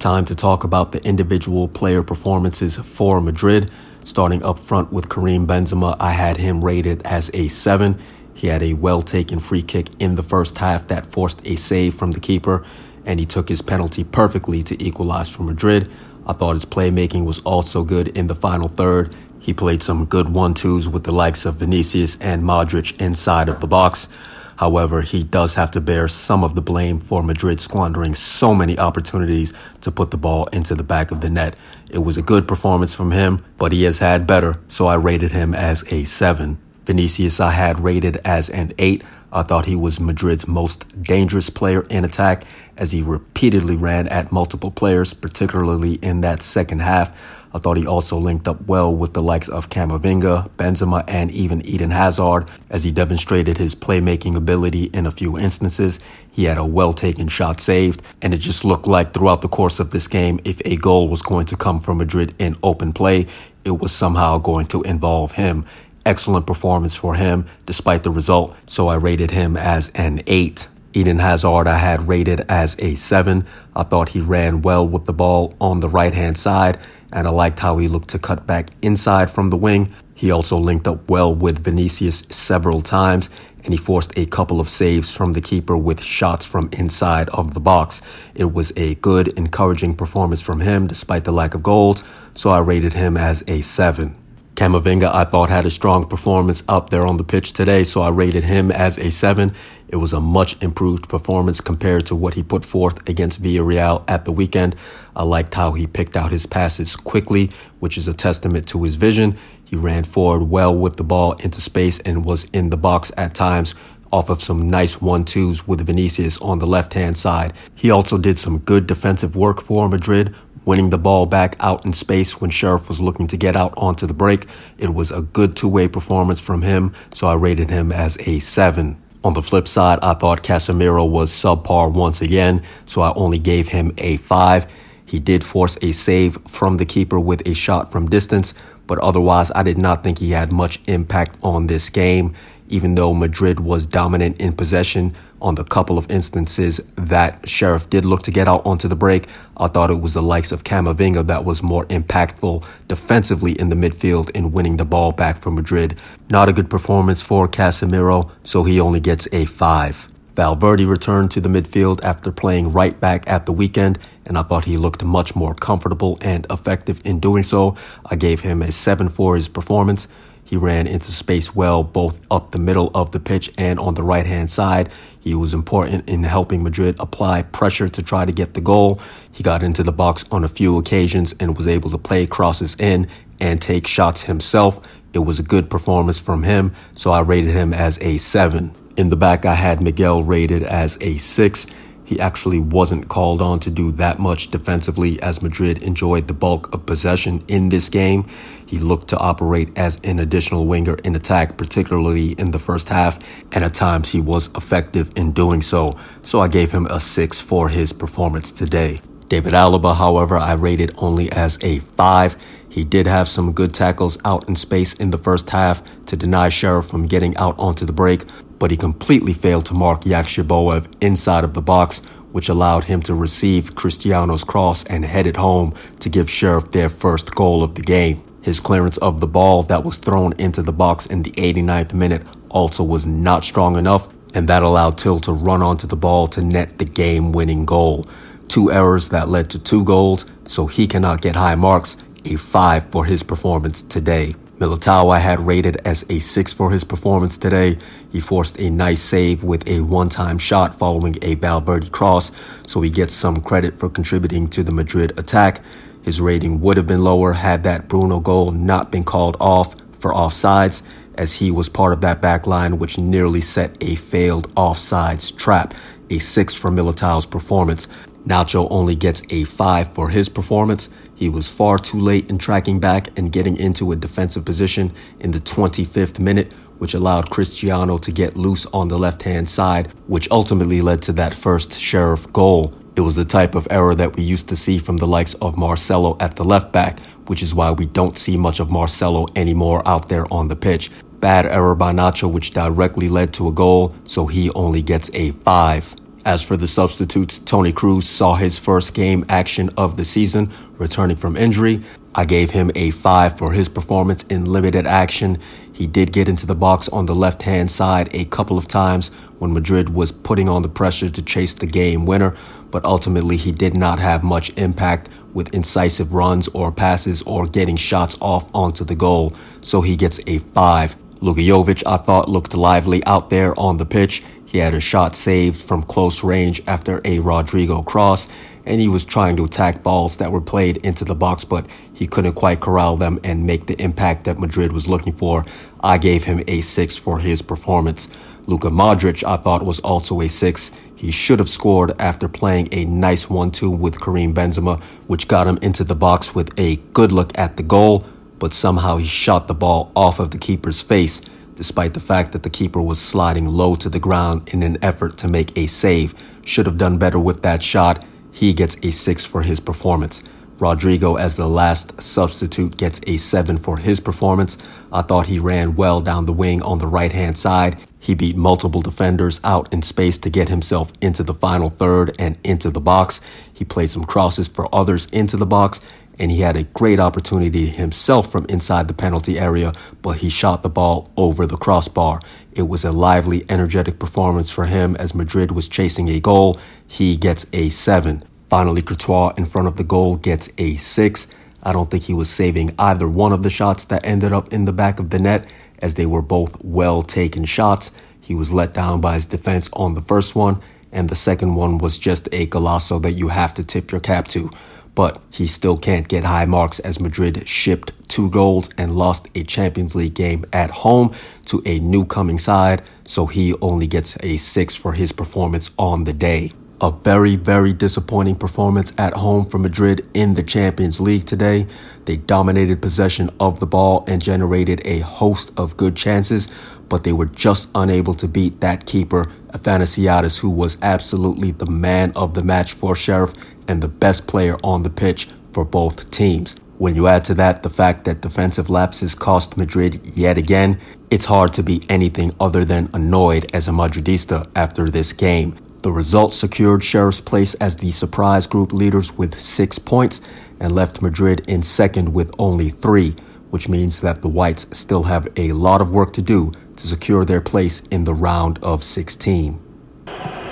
Time 0.09 0.25
to 0.25 0.35
talk 0.35 0.65
about 0.65 0.93
the 0.93 1.05
individual 1.05 1.69
player 1.69 2.03
performances 2.03 2.79
for 2.79 3.21
Madrid. 3.21 3.71
Starting 4.07 4.43
up 4.43 4.59
front 4.59 4.91
with 4.91 5.11
Karim 5.11 5.47
Benzema, 5.47 5.97
I 6.01 6.13
had 6.13 6.39
him 6.39 6.65
rated 6.65 7.03
as 7.05 7.31
a 7.35 7.49
7. 7.49 7.95
He 8.33 8.47
had 8.47 8.63
a 8.63 8.73
well 8.73 9.03
taken 9.03 9.39
free 9.39 9.61
kick 9.61 9.89
in 9.99 10.15
the 10.15 10.23
first 10.23 10.57
half 10.57 10.87
that 10.87 11.05
forced 11.05 11.47
a 11.47 11.57
save 11.57 11.93
from 11.93 12.13
the 12.13 12.21
keeper, 12.21 12.65
and 13.05 13.21
he 13.21 13.27
took 13.27 13.51
his 13.51 13.61
penalty 13.61 14.03
perfectly 14.03 14.63
to 14.63 14.83
equalize 14.83 15.29
for 15.29 15.43
Madrid. 15.43 15.91
I 16.27 16.33
thought 16.33 16.55
his 16.55 16.65
playmaking 16.65 17.27
was 17.27 17.41
also 17.41 17.85
good 17.85 18.09
in 18.17 18.29
the 18.29 18.35
final 18.35 18.69
third. 18.69 19.15
He 19.41 19.53
played 19.53 19.83
some 19.83 20.07
good 20.07 20.31
one 20.31 20.55
twos 20.55 20.89
with 20.89 21.05
the 21.05 21.13
likes 21.13 21.45
of 21.45 21.57
Vinicius 21.57 22.19
and 22.23 22.43
Modric 22.43 22.99
inside 22.99 23.51
of 23.51 23.61
the 23.61 23.67
box. 23.67 24.09
However, 24.59 25.03
he 25.03 25.23
does 25.23 25.55
have 25.55 25.71
to 25.71 25.81
bear 25.81 26.09
some 26.09 26.43
of 26.43 26.57
the 26.57 26.61
blame 26.61 26.99
for 26.99 27.23
Madrid 27.23 27.61
squandering 27.61 28.17
so 28.17 28.57
many 28.57 28.77
opportunities 28.77 29.53
to 29.83 29.93
put 29.93 30.11
the 30.11 30.17
ball 30.17 30.47
into 30.47 30.75
the 30.75 30.83
back 30.83 31.13
of 31.13 31.21
the 31.21 31.31
net. 31.31 31.57
It 31.93 31.99
was 31.99 32.17
a 32.17 32.23
good 32.23 32.49
performance 32.49 32.93
from 32.93 33.13
him, 33.13 33.45
but 33.57 33.71
he 33.71 33.85
has 33.85 34.01
had 34.01 34.27
better, 34.27 34.57
so 34.67 34.87
I 34.87 34.97
rated 34.97 35.31
him 35.31 35.55
as 35.55 35.85
a 35.93 36.03
7. 36.03 36.59
Vinicius 36.87 37.39
I 37.39 37.53
had 37.53 37.79
rated 37.79 38.17
as 38.25 38.51
an 38.51 38.73
8. 38.79 39.05
I 39.33 39.43
thought 39.43 39.67
he 39.67 39.77
was 39.77 40.01
Madrid's 40.01 40.49
most 40.49 41.03
dangerous 41.03 41.51
player 41.51 41.83
in 41.89 42.05
attack 42.05 42.43
as 42.79 42.91
he 42.91 43.03
repeatedly 43.03 43.77
ran 43.77 44.09
at 44.09 44.33
multiple 44.33 44.73
players, 44.73 45.15
particularly 45.15 45.95
in 46.03 46.23
that 46.23 46.43
second 46.43 46.81
half. 46.81 47.17
I 47.55 47.59
thought 47.59 47.79
he 47.79 47.87
also 47.87 48.19
linked 48.19 48.47
up 48.47 48.67
well 48.67 48.95
with 48.95 49.15
the 49.15 49.23
likes 49.23 49.49
of 49.49 49.71
Camavinga, 49.71 50.51
Benzema, 50.59 51.03
and 51.09 51.31
even 51.31 51.65
Eden 51.65 51.91
Hazard 51.91 52.47
as 52.69 52.85
he 52.85 52.93
demonstrated 52.93 53.57
his 53.57 53.75
playmaking 53.75 54.37
ability 54.37 54.85
in 54.85 55.07
a 55.07 55.11
few 55.11 55.39
instances. 55.39 55.99
He 56.31 56.45
had 56.45 56.59
a 56.59 56.65
well 56.65 56.93
taken 56.93 57.27
shot 57.27 57.61
saved, 57.61 58.03
and 58.21 58.35
it 58.35 58.39
just 58.39 58.65
looked 58.65 58.87
like 58.87 59.15
throughout 59.15 59.41
the 59.41 59.49
course 59.49 59.81
of 59.81 59.91
this 59.91 60.09
game, 60.09 60.41
if 60.45 60.61
a 60.67 60.77
goal 60.77 61.09
was 61.09 61.23
going 61.23 61.47
to 61.47 61.57
come 61.57 61.81
from 61.81 61.99
Madrid 61.99 62.35
in 62.39 62.57
open 62.63 62.93
play, 62.93 63.27
it 63.65 63.71
was 63.71 63.93
somehow 63.93 64.39
going 64.39 64.67
to 64.67 64.83
involve 64.83 65.33
him. 65.33 65.65
Excellent 66.05 66.47
performance 66.47 66.95
for 66.95 67.15
him 67.15 67.47
despite 67.65 68.03
the 68.03 68.11
result, 68.11 68.57
so 68.67 68.89
I 68.89 68.97
rated 68.97 69.31
him 69.31 69.57
as 69.57 69.91
an 69.95 70.23
8. 70.27 70.69
Eden 70.95 71.19
Hazard 71.19 71.69
I 71.69 71.77
had 71.77 72.09
rated 72.09 72.41
as 72.49 72.77
a 72.79 72.95
7. 72.95 73.45
I 73.77 73.83
thought 73.83 74.09
he 74.09 74.21
ran 74.21 74.63
well 74.63 74.89
with 74.89 75.05
the 75.05 75.13
ball 75.13 75.55
on 75.61 75.81
the 75.81 75.89
right 75.89 76.15
hand 76.15 76.37
side 76.37 76.79
and 77.13 77.27
I 77.27 77.31
liked 77.31 77.59
how 77.59 77.79
he 77.79 77.89
looked 77.89 78.09
to 78.11 78.19
cut 78.19 78.47
back 78.47 78.71
inside 78.83 79.31
from 79.31 79.51
the 79.51 79.57
wing. 79.57 79.95
He 80.15 80.31
also 80.31 80.57
linked 80.57 80.89
up 80.89 81.09
well 81.09 81.35
with 81.35 81.59
Vinicius 81.59 82.21
several 82.29 82.81
times, 82.81 83.31
and 83.65 83.73
he 83.73 83.79
forced 83.79 84.17
a 84.19 84.27
couple 84.27 84.61
of 84.61 84.69
saves 84.69 85.17
from 85.17 85.33
the 85.33 85.41
keeper 85.41 85.77
with 85.77 86.03
shots 86.03 86.45
from 86.45 86.69
inside 86.73 87.29
of 87.31 87.55
the 87.55 87.61
box. 87.61 88.03
It 88.35 88.53
was 88.53 88.73
a 88.77 88.95
good, 88.97 89.29
encouraging 89.39 89.95
performance 89.95 90.41
from 90.41 90.61
him 90.61 90.87
despite 90.87 91.25
the 91.25 91.33
lack 91.33 91.55
of 91.55 91.63
goals, 91.63 92.03
so 92.35 92.51
I 92.51 92.61
rated 92.61 92.93
him 92.93 93.17
as 93.17 93.45
a 93.47 93.61
7. 93.61 94.15
Camavinga, 94.59 95.09
I 95.15 95.23
thought, 95.23 95.51
had 95.51 95.67
a 95.67 95.71
strong 95.71 96.09
performance 96.09 96.65
up 96.67 96.91
there 96.91 97.07
on 97.07 97.17
the 97.17 97.23
pitch 97.23 97.53
today, 97.53 97.85
so 97.85 98.01
I 98.01 98.09
rated 98.09 98.43
him 98.43 98.73
as 98.73 98.99
a 98.99 99.13
7. 99.13 99.53
It 99.87 99.95
was 99.95 100.15
a 100.15 100.21
much 100.21 100.61
improved 100.61 101.09
performance 101.09 101.61
compared 101.61 102.07
to 102.07 102.17
what 102.17 102.35
he 102.35 102.43
put 102.43 102.65
forth 102.65 103.09
against 103.09 103.41
Villarreal 103.41 104.03
at 104.09 104.25
the 104.25 104.33
weekend. 104.33 104.75
I 105.15 105.23
liked 105.23 105.55
how 105.55 105.75
he 105.75 105.87
picked 105.87 106.17
out 106.17 106.33
his 106.33 106.47
passes 106.47 106.97
quickly, 106.97 107.53
which 107.79 107.97
is 107.99 108.09
a 108.09 108.15
testament 108.15 108.67
to 108.71 108.83
his 108.83 108.97
vision. 108.97 109.37
He 109.65 109.77
ran 109.77 110.03
forward 110.03 110.43
well 110.43 110.77
with 110.77 110.97
the 110.97 111.05
ball 111.05 111.35
into 111.35 111.61
space 111.61 112.01
and 112.01 112.25
was 112.25 112.43
in 112.53 112.69
the 112.69 112.77
box 112.77 113.13
at 113.17 113.35
times 113.35 113.77
off 114.11 114.31
of 114.31 114.43
some 114.43 114.71
nice 114.71 115.01
one-twos 115.01 115.69
with 115.69 115.87
Vinicius 115.87 116.39
on 116.39 116.59
the 116.59 116.67
left-hand 116.67 117.17
side. 117.17 117.53
He 117.75 117.91
also 117.91 118.19
did 118.19 118.39
some 118.39 118.59
good 118.59 118.87
defensive 118.87 119.37
work 119.37 119.61
for 119.61 119.89
Madrid, 119.89 120.35
winning 120.69 120.91
the 120.91 120.99
ball 120.99 121.25
back 121.25 121.57
out 121.61 121.87
in 121.87 121.93
space 121.95 122.43
when 122.43 122.51
Sheriff 122.51 122.91
was 122.91 123.01
looking 123.01 123.27
to 123.29 123.39
get 123.39 123.57
out 123.57 123.73
onto 123.79 124.07
the 124.07 124.13
break. 124.13 124.45
It 124.77 124.93
was 124.93 125.11
a 125.11 125.23
good 125.23 125.57
two-way 125.57 125.89
performance 125.89 126.41
from 126.41 126.61
him, 126.61 126.95
so 127.15 127.27
I 127.27 127.37
rated 127.37 127.71
him 127.71 127.91
as 127.91 128.19
a 128.27 128.39
7. 128.39 128.95
On 129.25 129.33
the 129.33 129.41
flip 129.41 129.67
side, 129.67 129.99
I 130.03 130.13
thought 130.13 130.43
Casemiro 130.43 131.11
was 131.11 131.31
subpar 131.31 131.91
once 131.95 132.21
again, 132.21 132.61
so 132.85 133.01
I 133.01 133.15
only 133.15 133.39
gave 133.39 133.67
him 133.67 133.95
a 133.97 134.19
5. 134.19 134.67
He 135.07 135.19
did 135.19 135.43
force 135.43 135.79
a 135.81 135.93
save 135.93 136.37
from 136.47 136.77
the 136.77 136.85
keeper 136.85 137.19
with 137.19 137.49
a 137.49 137.55
shot 137.55 137.91
from 137.91 138.11
distance, 138.11 138.53
but 138.87 138.99
otherwise 138.99 139.51
I 139.55 139.63
did 139.63 139.79
not 139.79 140.05
think 140.05 140.19
he 140.19 140.33
had 140.33 140.53
much 140.53 140.81
impact 140.87 141.39
on 141.43 141.67
this 141.67 141.89
game 141.89 142.35
even 142.69 142.95
though 142.95 143.15
Madrid 143.15 143.61
was 143.61 143.87
dominant 143.87 144.41
in 144.41 144.53
possession 144.53 145.15
on 145.41 145.55
the 145.55 145.65
couple 145.65 145.99
of 145.99 146.11
instances 146.11 146.79
that 146.97 147.49
Sheriff 147.49 147.89
did 147.91 148.05
look 148.05 148.23
to 148.23 148.31
get 148.31 148.49
out 148.49 148.67
onto 148.67 148.89
the 148.89 148.97
break, 148.97 149.27
I 149.57 149.69
thought 149.69 149.91
it 149.91 150.01
was 150.01 150.15
the 150.15 150.23
likes 150.23 150.53
of 150.53 150.65
Camavinga 150.65 151.27
that 151.27 151.45
was 151.45 151.63
more 151.63 151.85
impactful 151.87 152.67
defensively 152.89 153.53
in 153.53 153.69
the 153.69 153.77
midfield 153.77 154.31
in 154.31 154.53
winning 154.53 154.77
the 154.77 154.85
ball 154.85 155.13
back 155.13 155.41
for 155.41 155.51
Madrid. 155.51 156.01
Not 156.31 156.49
a 156.49 156.53
good 156.53 156.71
performance 156.71 157.23
for 157.23 157.49
Casemiro, 157.49 158.31
so 158.43 158.65
he 158.65 158.81
only 158.81 159.01
gets 159.01 159.29
a 159.33 159.47
5. 159.47 160.09
Valverde 160.39 160.85
returned 160.85 161.33
to 161.33 161.41
the 161.41 161.49
midfield 161.49 162.01
after 162.05 162.31
playing 162.31 162.73
right 162.73 163.01
back 163.01 163.25
at 163.29 163.45
the 163.45 163.53
weekend, 163.53 163.99
and 164.27 164.39
I 164.39 164.43
thought 164.43 164.65
he 164.65 164.77
looked 164.77 165.03
much 165.05 165.35
more 165.35 165.53
comfortable 165.53 166.17
and 166.21 166.47
effective 166.49 167.01
in 167.05 167.19
doing 167.19 167.43
so. 167.43 167.77
I 168.07 168.15
gave 168.15 168.39
him 168.39 168.63
a 168.63 168.71
7 168.71 169.09
for 169.09 169.35
his 169.35 169.49
performance. 169.49 170.07
He 170.49 170.57
ran 170.57 170.87
into 170.87 171.13
space 171.13 171.55
well, 171.55 171.83
both 171.83 172.19
up 172.31 172.53
the 172.53 172.59
middle 172.59 172.91
of 172.95 173.13
the 173.13 173.21
pitch 173.21 173.53
and 173.59 173.79
on 173.79 173.95
the 173.95 174.03
right 174.03 174.25
hand 174.25 174.51
side. 174.51 174.89
He 175.21 175.35
was 175.35 175.53
important 175.53 176.09
in 176.09 176.23
helping 176.23 176.63
Madrid 176.63 176.97
apply 176.99 177.43
pressure 177.43 177.87
to 177.87 178.03
try 178.03 178.25
to 178.25 178.33
get 178.33 178.55
the 178.55 178.63
goal. 178.63 178.99
He 179.31 179.43
got 179.43 179.63
into 179.63 179.83
the 179.83 179.93
box 179.93 180.25
on 180.31 180.45
a 180.45 180.49
few 180.49 180.79
occasions 180.79 181.35
and 181.39 181.55
was 181.55 181.69
able 181.69 181.91
to 181.91 181.99
play 181.99 182.27
crosses 182.27 182.77
in 182.81 183.09
and 183.43 183.61
take 183.61 183.87
shots 183.87 184.23
himself. 184.23 184.81
It 185.13 185.19
was 185.19 185.39
a 185.39 185.43
good 185.43 185.69
performance 185.69 186.19
from 186.19 186.43
him, 186.43 186.73
so 186.95 187.11
I 187.11 187.21
rated 187.21 187.53
him 187.55 187.75
as 187.75 187.99
a 188.01 188.17
7. 188.17 188.75
In 188.97 189.11
the 189.11 189.17
back, 189.17 189.45
I 189.45 189.55
had 189.55 189.83
Miguel 189.83 190.23
rated 190.23 190.63
as 190.63 190.97
a 191.03 191.19
6. 191.19 191.67
He 192.05 192.19
actually 192.21 192.61
wasn't 192.61 193.11
called 193.11 193.43
on 193.43 193.59
to 193.61 193.71
do 193.71 193.93
that 193.93 194.19
much 194.19 194.51
defensively 194.51 195.23
as 195.23 195.43
Madrid 195.43 195.83
enjoyed 195.83 196.27
the 196.27 196.33
bulk 196.33 196.75
of 196.75 196.87
possession 196.87 197.45
in 197.49 197.69
this 197.69 197.91
game. 197.91 198.27
He 198.69 198.79
looked 198.79 199.09
to 199.09 199.19
operate 199.19 199.79
as 199.79 199.99
an 200.05 200.19
additional 200.19 200.67
winger 200.67 200.97
in 201.03 201.15
attack, 201.15 201.57
particularly 201.57 202.33
in 202.33 202.51
the 202.51 202.59
first 202.59 202.91
half, 202.91 203.19
and 203.55 203.65
at 203.65 203.73
times 203.73 204.13
he 204.13 204.21
was 204.21 204.55
effective 204.55 205.11
in 205.17 205.33
doing 205.33 205.63
so. 205.63 205.99
So 206.21 206.41
I 206.41 206.49
gave 206.49 206.71
him 206.71 206.85
a 206.85 207.01
6 207.01 207.41
for 207.41 207.71
his 207.71 207.95
performance 207.95 208.53
today. 208.53 209.01
David 209.29 209.55
Alaba, 209.55 209.97
however, 209.97 210.37
I 210.37 210.53
rated 210.53 210.93
only 210.99 211.33
as 211.33 211.59
a 211.63 211.79
5. 211.79 212.37
He 212.69 212.85
did 212.85 213.07
have 213.07 213.27
some 213.27 213.55
good 213.55 213.73
tackles 213.73 214.19
out 214.27 214.51
in 214.51 214.55
space 214.55 214.93
in 214.93 215.11
the 215.11 215.17
first 215.17 215.49
half 215.49 215.83
to 216.05 216.19
deny 216.19 216.51
Sheriff 216.51 216.89
from 216.89 217.07
getting 217.07 217.35
out 217.39 217.59
onto 217.59 217.87
the 217.87 217.95
break, 217.95 218.25
but 218.59 218.71
he 218.71 218.77
completely 218.77 219.33
failed 219.33 219.65
to 219.67 219.75
mark 219.75 220.03
Yakhshiboev 220.03 220.87
inside 221.01 221.45
of 221.45 221.55
the 221.55 221.63
box, 221.63 222.01
which 222.33 222.51
allowed 222.51 222.85
him 222.85 223.01
to 223.01 223.15
receive 223.15 223.75
Cristiano's 223.75 224.45
cross 224.45 224.85
and 224.85 225.07
head 225.07 225.27
it 225.27 225.37
home 225.37 225.73
to 226.01 226.11
give 226.11 226.29
Sheriff 226.29 226.71
their 226.71 226.91
first 226.91 227.35
goal 227.35 227.63
of 227.63 227.75
the 227.75 227.81
game. 227.81 228.23
His 228.43 228.61
clearance 228.61 228.97
of 228.99 229.21
the 229.21 229.27
ball 229.27 229.63
that 229.65 229.85
was 229.85 229.99
thrown 229.99 230.33
into 230.39 230.63
the 230.63 230.73
box 230.73 231.07
in 231.07 231.23
the 231.23 231.33
89th 231.33 231.93
minute 231.93 232.23
also 232.51 232.83
was 232.85 233.07
not 233.07 233.45
strong 233.45 233.77
enough, 233.77 234.09
and 234.35 234.49
that 234.49 234.63
allowed 234.63 235.01
Thill 235.01 235.19
to 235.21 235.33
run 235.33 235.63
onto 235.63 235.87
the 235.87 235.97
ball 235.97 236.27
to 236.29 236.43
net 236.43 236.79
the 236.79 236.85
game 236.85 237.33
winning 237.33 237.65
goal. 237.65 238.07
Two 238.49 238.71
errors 238.71 239.09
that 239.11 239.29
led 239.29 239.51
to 239.51 239.63
two 239.63 239.85
goals, 239.85 240.27
so 240.47 240.67
he 240.67 240.87
cannot 240.87 241.21
get 241.21 241.37
high 241.37 241.55
marks, 241.55 241.97
a 242.25 242.37
5 242.37 242.91
for 242.91 243.05
his 243.05 243.23
performance 243.23 243.83
today. 243.83 244.35
Militao 244.59 245.15
I 245.15 245.21
had 245.21 245.39
rated 245.39 245.77
as 245.85 246.05
a 246.11 246.19
6 246.19 246.53
for 246.53 246.71
his 246.71 246.83
performance 246.83 247.39
today. 247.39 247.77
He 248.11 248.21
forced 248.21 248.59
a 248.59 248.71
nice 248.71 249.01
save 249.01 249.45
with 249.45 249.69
a 249.69 249.83
one-time 249.83 250.39
shot 250.39 250.77
following 250.77 251.17
a 251.23 251.37
Valverde 251.37 251.91
cross, 251.91 252.33
so 252.67 252.81
he 252.81 252.91
gets 252.91 253.15
some 253.15 253.41
credit 253.41 253.79
for 253.79 253.89
contributing 253.89 254.49
to 254.49 254.65
the 254.65 254.73
Madrid 254.73 255.17
attack. 255.19 255.61
His 256.09 256.23
rating 256.23 256.61
would 256.61 256.79
have 256.79 256.87
been 256.87 257.05
lower 257.05 257.35
had 257.35 257.65
that 257.65 257.87
Bruno 257.87 258.19
goal 258.19 258.51
not 258.51 258.91
been 258.91 259.05
called 259.05 259.37
off 259.41 259.75
for 260.01 260.11
offsides, 260.15 260.83
as 261.17 261.35
he 261.35 261.51
was 261.51 261.69
part 261.69 261.93
of 261.93 262.01
that 262.01 262.23
back 262.23 262.47
line 262.47 262.79
which 262.79 262.97
nearly 262.97 263.43
set 263.43 263.77
a 263.83 263.95
failed 263.95 264.49
offsides 264.55 265.37
trap. 265.37 265.75
A 266.09 266.19
6 266.19 266.55
for 266.55 266.71
Militao's 266.71 267.27
performance. 267.27 267.89
Nacho 268.27 268.67
only 268.71 268.97
gets 268.97 269.23
a 269.29 269.45
5 269.45 269.93
for 269.93 270.09
his 270.09 270.31
performance. 270.31 270.89
He 271.15 271.29
was 271.29 271.47
far 271.47 271.79
too 271.79 272.01
late 272.01 272.31
in 272.31 272.39
tracking 272.39 272.81
back 272.81 273.09
and 273.19 273.31
getting 273.31 273.59
into 273.59 273.93
a 273.93 273.97
defensive 273.97 274.47
position 274.47 274.91
in 275.21 275.31
the 275.31 275.41
25th 275.41 276.19
minute, 276.19 276.55
which 276.79 276.95
allowed 276.95 277.29
Cristiano 277.29 277.99
to 277.99 278.11
get 278.11 278.35
loose 278.35 278.65
on 278.73 278.89
the 278.89 278.99
left 278.99 279.21
hand 279.21 279.47
side, 279.47 279.93
which 280.07 280.27
ultimately 280.31 280.81
led 280.81 281.03
to 281.03 281.13
that 281.13 281.35
first 281.35 281.79
Sheriff 281.79 282.33
goal. 282.33 282.73
It 282.99 283.03
was 283.03 283.15
the 283.15 283.25
type 283.25 283.55
of 283.55 283.69
error 283.71 283.95
that 283.95 284.17
we 284.17 284.25
used 284.25 284.49
to 284.49 284.57
see 284.57 284.77
from 284.77 284.97
the 284.97 285.07
likes 285.07 285.35
of 285.35 285.57
Marcelo 285.57 286.17
at 286.19 286.35
the 286.35 286.43
left 286.43 286.73
back, 286.73 286.99
which 287.29 287.45
is 287.45 287.55
why 287.55 287.71
we 287.71 287.87
don't 287.87 288.19
see 288.19 288.37
much 288.37 288.59
of 288.59 288.73
Marcelo 288.73 289.29
anymore 289.37 289.87
out 289.87 290.09
there 290.09 290.27
on 290.33 290.49
the 290.49 290.57
pitch. 290.57 290.91
Bad 291.21 291.47
error 291.47 291.77
by 291.77 291.93
Nacho, 291.93 292.29
which 292.29 292.51
directly 292.51 293.09
led 293.09 293.33
to 293.35 293.47
a 293.47 293.53
goal, 293.53 293.95
so 294.03 294.27
he 294.27 294.51
only 294.51 294.83
gets 294.83 295.13
a 295.15 295.31
5. 295.31 295.95
As 296.25 296.43
for 296.43 296.57
the 296.57 296.67
substitutes, 296.67 297.39
Toni 297.39 297.73
Kroos 297.73 298.03
saw 298.03 298.35
his 298.35 298.59
first 298.59 298.95
game 298.95 299.25
action 299.29 299.71
of 299.77 299.97
the 299.97 300.05
season, 300.05 300.51
returning 300.77 301.17
from 301.17 301.37
injury. 301.37 301.81
I 302.17 302.25
gave 302.25 302.51
him 302.51 302.73
a 302.75 302.91
5 302.91 303.39
for 303.39 303.53
his 303.53 303.69
performance 303.69 304.25
in 304.25 304.45
limited 304.45 304.89
action. 304.89 305.39
He 305.73 305.87
did 305.87 306.13
get 306.13 306.29
into 306.29 306.47
the 306.47 306.57
box 306.57 306.89
on 306.89 307.07
the 307.07 307.15
left 307.15 307.43
hand 307.43 307.71
side 307.71 308.09
a 308.13 308.25
couple 308.25 308.59
of 308.59 308.67
times 308.67 309.13
when 309.39 309.53
Madrid 309.53 309.89
was 309.89 310.11
putting 310.11 310.49
on 310.49 310.63
the 310.63 310.69
pressure 310.69 311.09
to 311.09 311.23
chase 311.23 311.55
the 311.55 311.67
game 311.67 312.05
winner, 312.05 312.37
but 312.71 312.85
ultimately 312.85 313.37
he 313.37 313.53
did 313.53 313.77
not 313.77 313.99
have 313.99 314.23
much 314.23 314.57
impact 314.57 315.09
with 315.35 315.55
incisive 315.55 316.15
runs 316.15 316.49
or 316.49 316.73
passes 316.73 317.23
or 317.23 317.47
getting 317.47 317.77
shots 317.77 318.17
off 318.21 318.51
onto 318.55 318.85
the 318.85 318.95
goal, 318.95 319.33
so 319.61 319.81
he 319.81 319.97
gets 319.97 320.21
a 320.27 320.39
5. 320.39 320.97
Luka 321.21 321.41
Jovic, 321.41 321.83
I 321.87 321.97
thought, 321.97 322.29
looked 322.29 322.55
lively 322.55 323.05
out 323.05 323.31
there 323.31 323.59
on 323.59 323.77
the 323.77 323.87
pitch. 323.87 324.23
He 324.47 324.59
had 324.59 324.75
a 324.75 324.81
shot 324.81 325.15
saved 325.15 325.61
from 325.61 325.83
close 325.83 326.25
range 326.25 326.63
after 326.67 326.99
a 326.99 327.19
Rodrygo 327.19 327.85
cross, 327.85 328.29
and 328.65 328.81
he 328.81 328.89
was 328.89 329.05
trying 329.05 329.37
to 329.37 329.45
attack 329.45 329.83
balls 329.83 330.19
that 330.19 330.31
were 330.31 330.41
played 330.41 330.79
into 330.79 331.05
the 331.05 331.15
box, 331.15 331.45
but 331.45 331.67
he 331.93 332.07
couldn't 332.07 332.33
quite 332.33 332.61
corral 332.61 332.97
them 332.97 333.19
and 333.25 333.45
make 333.45 333.67
the 333.67 333.81
impact 333.83 334.25
that 334.25 334.39
Madrid 334.39 334.73
was 334.73 334.87
looking 334.89 335.13
for. 335.13 335.45
I 335.83 335.99
gave 335.99 336.23
him 336.23 336.43
a 336.47 336.61
6 336.61 336.97
for 336.97 337.19
his 337.19 337.43
performance. 337.43 338.09
Luka 338.49 338.71
Modric, 338.71 339.23
I 339.25 339.37
thought, 339.37 339.63
was 339.63 339.79
also 339.81 340.23
a 340.23 340.29
6. 340.29 340.71
He 340.97 341.11
should 341.11 341.39
have 341.39 341.51
scored 341.51 341.93
after 341.99 342.29
playing 342.29 342.71
a 342.73 342.87
nice 342.87 343.29
1 343.29 343.51
2 343.51 343.71
with 343.71 344.01
Karim 344.01 344.33
Benzema, 344.33 344.83
which 345.07 345.29
got 345.29 345.47
him 345.47 345.59
into 345.61 345.85
the 345.85 345.95
box 345.95 346.35
with 346.35 346.59
a 346.59 346.77
good 346.95 347.13
look 347.13 347.37
at 347.37 347.59
the 347.59 347.63
goal, 347.63 348.07
but 348.39 348.55
somehow 348.55 348.97
he 348.97 349.05
shot 349.05 349.49
the 349.49 349.55
ball 349.55 349.93
off 349.95 350.19
of 350.19 350.31
the 350.31 350.39
keeper's 350.39 350.81
face 350.81 351.21
despite 351.57 351.93
the 351.93 352.01
fact 352.01 352.33
that 352.33 352.43
the 352.45 352.49
keeper 352.49 352.81
was 352.81 352.99
sliding 352.99 353.45
low 353.45 353.75
to 353.75 353.91
the 353.91 353.99
ground 353.99 354.49
in 354.55 354.63
an 354.63 354.79
effort 354.81 355.19
to 355.19 355.29
make 355.29 355.59
a 355.59 355.67
save. 355.67 356.15
Should 356.47 356.67
have 356.67 356.79
done 356.79 356.97
better 356.97 357.19
with 357.19 357.43
that 357.43 357.61
shot. 357.61 358.07
He 358.33 358.55
gets 358.55 358.77
a 358.83 358.93
6 358.93 359.27
for 359.27 359.43
his 359.43 359.61
performance. 359.61 360.23
Rodrygo, 360.59 361.21
as 361.21 361.37
the 361.37 361.49
last 361.49 362.01
substitute, 362.01 362.77
gets 362.79 363.01
a 363.07 363.19
7 363.19 363.59
for 363.59 363.77
his 363.77 364.01
performance. 364.01 364.57
I 364.93 365.03
thought 365.03 365.27
he 365.27 365.39
ran 365.39 365.75
well 365.75 366.01
down 366.01 366.27
the 366.27 366.33
wing 366.33 366.63
on 366.63 366.79
the 366.79 366.87
right 366.87 367.13
hand 367.13 367.37
side. 367.37 367.79
He 368.01 368.15
beat 368.15 368.37
multiple 368.37 368.81
defenders 368.81 369.41
out 369.45 369.73
in 369.73 369.83
space 369.83 370.19
to 370.19 370.31
get 370.31 370.49
himself 370.49 370.93
into 371.01 371.23
the 371.23 371.35
final 371.35 371.69
third 371.69 372.15
and 372.19 372.39
into 372.45 372.71
the 372.71 372.81
box. 372.81 373.21
He 373.53 373.65
played 373.65 373.91
some 373.91 374.05
crosses 374.05 374.49
for 374.49 374.73
others 374.73 375.07
into 375.07 375.37
the 375.37 375.47
box, 375.47 375.81
and 376.19 376.31
he 376.31 376.41
had 376.41 376.57
a 376.57 376.65
great 376.65 377.01
opportunity 377.01 377.67
himself 377.67 378.31
from 378.31 378.47
inside 378.49 378.89
the 378.89 378.95
penalty 378.95 379.39
area, 379.39 379.73
but 380.03 380.17
he 380.17 380.29
shot 380.29 380.63
the 380.63 380.69
ball 380.69 381.11
over 381.17 381.47
the 381.47 381.57
crossbar. 381.57 382.21
It 382.53 382.63
was 382.63 382.85
a 382.85 382.93
lively, 382.93 383.45
energetic 383.49 383.99
performance 383.99 384.51
for 384.51 384.65
him 384.65 384.97
as 384.97 385.15
Madrid 385.15 385.53
was 385.53 385.69
chasing 385.69 386.09
a 386.09 386.21
goal. 386.21 386.59
He 386.87 387.17
gets 387.17 387.47
a 387.53 387.69
7. 387.71 388.21
Finally, 388.49 388.83
Courtois 388.83 389.33
in 389.37 389.45
front 389.45 389.69
of 389.69 389.77
the 389.77 389.85
goal 389.85 390.17
gets 390.17 390.49
a 390.59 390.75
6. 390.77 391.27
I 391.63 391.73
don't 391.73 391.91
think 391.91 392.05
he 392.05 392.15
was 392.15 392.31
saving 392.31 392.75
either 392.79 393.09
one 393.09 393.33
of 393.33 393.43
the 393.43 393.51
shots 393.51 393.85
that 393.87 394.07
ended 394.07 394.33
up 394.33 394.53
in 394.53 394.65
the 394.65 394.73
back 394.73 395.01
of 395.01 395.11
the 395.11 395.19
net, 395.19 395.53
as 395.81 395.95
they 395.95 396.07
were 396.07 396.23
both 396.23 396.63
well 396.65 397.03
taken 397.03 397.45
shots. 397.45 397.93
He 398.21 398.35
was 398.35 398.53
let 398.53 398.75
down 398.75 399.01
by 399.01 399.15
his 399.15 399.27
defense 399.27 399.71
on 399.73 399.95
the 399.95 400.03
first 400.03 400.35
one, 400.35 400.61
and 400.93 401.09
the 401.09 401.15
second 401.15 401.55
one 401.55 401.79
was 401.79 401.99
just 401.99 402.29
a 402.33 402.47
golazo 402.47 403.01
that 403.03 403.13
you 403.13 403.29
have 403.29 403.55
to 403.55 403.65
tip 403.65 403.91
your 403.91 404.01
cap 404.01 404.29
to. 404.29 404.51
But 404.95 405.21
he 405.31 405.47
still 405.47 405.77
can't 405.77 406.09
get 406.09 406.25
high 406.25 406.45
marks 406.45 406.81
as 406.81 407.01
Madrid 407.01 407.49
shipped 407.49 407.93
two 408.09 408.31
goals 408.31 408.71
and 408.79 408.97
lost 408.97 409.31
a 409.37 409.45
Champions 409.45 409.95
League 409.95 410.15
game 410.15 410.45
at 410.53 410.71
home 410.71 411.15
to 411.47 411.63
a 411.65 411.79
new 411.79 412.05
coming 412.05 412.39
side, 412.39 412.83
so 413.05 413.27
he 413.27 413.55
only 413.63 413.87
gets 413.87 414.17
a 414.23 414.37
six 414.37 414.75
for 414.75 414.93
his 414.93 415.13
performance 415.13 415.71
on 415.79 416.05
the 416.05 416.13
day. 416.13 416.51
A 416.81 416.93
very, 416.93 417.35
very 417.35 417.73
disappointing 417.73 418.37
performance 418.37 418.93
at 418.99 419.13
home 419.13 419.47
for 419.47 419.59
Madrid 419.59 420.09
in 420.15 420.35
the 420.35 420.45
Champions 420.45 421.01
League 421.01 421.25
today. 421.25 421.67
They 422.05 422.19
dominated 422.19 422.81
possession 422.81 423.31
of 423.41 423.59
the 423.59 423.67
ball 423.67 424.05
and 424.07 424.23
generated 424.23 424.83
a 424.85 425.01
host 425.01 425.51
of 425.59 425.77
good 425.77 425.97
chances, 425.97 426.47
but 426.89 427.03
they 427.03 427.13
were 427.13 427.27
just 427.27 427.69
unable 427.75 428.15
to 428.15 428.29
beat 428.29 428.61
that 428.61 428.87
keeper, 428.87 429.27
Athanasiadis, 429.49 430.39
who 430.39 430.51
was 430.51 430.79
absolutely 430.81 431.51
the 431.51 431.67
man 431.67 432.13
of 432.15 432.35
the 432.35 432.45
match 432.45 432.75
for 432.75 432.95
Sheriff 432.95 433.33
and 433.67 433.83
the 433.83 433.89
best 433.89 434.29
player 434.29 434.57
on 434.63 434.85
the 434.85 434.91
pitch 434.91 435.27
for 435.53 435.65
both 435.65 436.09
teams. 436.13 436.55
When 436.79 436.95
you 436.95 437.09
add 437.09 437.25
to 437.25 437.35
that 437.35 437.65
the 437.65 437.71
fact 437.71 438.05
that 438.05 438.21
defensive 438.21 438.71
lapses 438.71 439.17
cost 439.17 439.57
Madrid 439.57 440.01
yet 440.15 440.39
again, 440.39 440.79
it's 441.11 441.25
hard 441.25 441.53
to 441.55 441.65
be 441.65 441.83
anything 441.89 442.33
other 442.39 442.65
than 442.65 442.89
annoyed 442.95 443.51
as 443.53 443.67
a 443.67 443.73
Madridista 443.73 444.47
after 444.55 444.89
this 444.91 445.13
game. 445.13 445.57
The 445.83 445.93
result 445.93 446.33
secured 446.33 446.83
Sheriff's 446.83 447.21
place 447.21 447.55
as 447.55 447.77
the 447.77 447.93
surprise 447.93 448.49
group 448.49 448.73
leaders 448.73 449.17
with 449.17 449.39
six 449.39 449.79
points 449.79 450.21
and 450.59 450.73
left 450.73 451.03
Madrid 451.03 451.45
in 451.47 451.63
second 451.63 452.13
with 452.13 452.35
only 452.41 452.69
three, 452.69 453.15
which 453.51 453.69
means 453.69 454.01
that 454.01 454.21
the 454.21 454.29
Whites 454.29 454.67
still 454.73 455.05
have 455.05 455.29
a 455.37 455.53
lot 455.53 455.81
of 455.81 455.95
work 455.95 456.13
to 456.15 456.23
do 456.23 456.51
to 456.75 456.89
secure 456.89 457.25
their 457.25 457.41
place 457.41 457.81
in 457.93 458.03
the 458.03 458.13
round 458.13 458.59
of 458.65 458.83
16. 458.83 459.61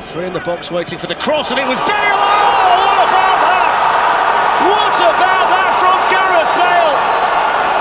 Three 0.00 0.26
in 0.26 0.32
the 0.32 0.40
box 0.40 0.70
waiting 0.70 0.96
for 0.96 1.08
the 1.08 1.16
cross, 1.16 1.50
and 1.50 1.58
it 1.58 1.66
was 1.66 1.80
Bale! 1.80 1.88
Oh, 1.88 2.78
what 2.86 3.08
about 3.08 3.40
that? 3.42 3.66
What 4.70 4.94
about 5.10 5.46
that 5.50 5.70
from 5.82 5.98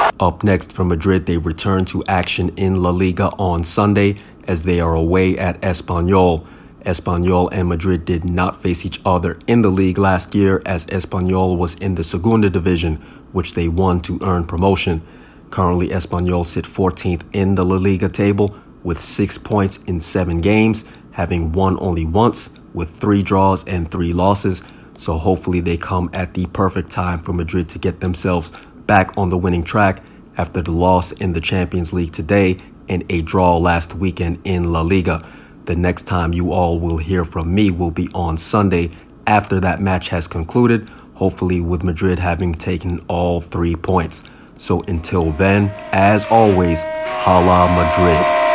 Gareth 0.09 0.17
Bale? 0.17 0.27
Up 0.27 0.43
next 0.43 0.73
from 0.73 0.87
Madrid, 0.87 1.27
they 1.27 1.37
return 1.37 1.85
to 1.85 2.03
action 2.07 2.49
in 2.57 2.81
La 2.81 2.89
Liga 2.89 3.29
on 3.37 3.63
Sunday 3.63 4.15
as 4.47 4.63
they 4.63 4.79
are 4.79 4.95
away 4.95 5.37
at 5.37 5.61
Espanyol. 5.61 6.47
Espanyol 6.85 7.49
and 7.51 7.67
Madrid 7.67 8.05
did 8.05 8.23
not 8.23 8.61
face 8.61 8.85
each 8.85 9.01
other 9.05 9.37
in 9.47 9.61
the 9.61 9.69
league 9.69 9.97
last 9.97 10.35
year 10.35 10.61
as 10.65 10.85
Espanyol 10.87 11.57
was 11.57 11.75
in 11.75 11.95
the 11.95 12.03
Segunda 12.03 12.49
division, 12.49 12.95
which 13.31 13.53
they 13.55 13.67
won 13.67 13.99
to 14.01 14.19
earn 14.21 14.45
promotion. 14.45 15.01
Currently, 15.49 15.89
Espanyol 15.89 16.45
sit 16.45 16.65
14th 16.65 17.23
in 17.33 17.55
the 17.55 17.65
La 17.65 17.77
Liga 17.77 18.07
table 18.07 18.57
with 18.83 19.01
six 19.01 19.37
points 19.37 19.83
in 19.85 19.99
seven 19.99 20.37
games, 20.37 20.85
having 21.11 21.51
won 21.51 21.77
only 21.81 22.05
once 22.05 22.51
with 22.73 22.89
three 22.89 23.23
draws 23.23 23.67
and 23.67 23.89
three 23.89 24.13
losses. 24.13 24.63
So 24.97 25.17
hopefully 25.17 25.61
they 25.61 25.77
come 25.77 26.09
at 26.13 26.33
the 26.33 26.45
perfect 26.47 26.91
time 26.91 27.19
for 27.19 27.33
Madrid 27.33 27.67
to 27.69 27.79
get 27.79 27.99
themselves 27.99 28.51
back 28.85 29.17
on 29.17 29.29
the 29.29 29.37
winning 29.37 29.63
track 29.63 30.03
after 30.37 30.61
the 30.61 30.71
loss 30.71 31.11
in 31.13 31.33
the 31.33 31.41
Champions 31.41 31.93
League 31.93 32.11
today 32.11 32.57
and 32.87 33.03
a 33.09 33.21
draw 33.21 33.57
last 33.57 33.95
weekend 33.95 34.39
in 34.43 34.71
La 34.71 34.81
Liga. 34.81 35.21
The 35.65 35.75
next 35.75 36.03
time 36.03 36.31
you 36.31 36.51
all 36.51 36.79
will 36.79 36.97
hear 36.97 37.25
from 37.25 37.53
me 37.53 37.71
will 37.71 37.89
be 37.89 38.07
on 38.13 38.37
Sunday 38.37 38.91
after 39.25 39.59
that 39.61 39.79
match 39.79 40.09
has 40.09 40.27
concluded, 40.27 40.87
hopefully 41.15 41.59
with 41.59 41.83
Madrid 41.83 42.19
having 42.19 42.53
taken 42.53 43.03
all 43.07 43.41
three 43.41 43.75
points. 43.75 44.21
So 44.59 44.81
until 44.81 45.31
then, 45.31 45.73
as 45.91 46.25
always, 46.25 46.83
Hala 46.83 47.67
Madrid. 47.75 48.45